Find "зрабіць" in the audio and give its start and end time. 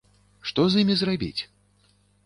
1.03-1.39